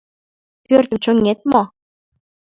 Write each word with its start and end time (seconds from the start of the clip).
—Пӧртым 0.67 0.97
чоҥет 1.03 1.39
мо? 1.51 1.61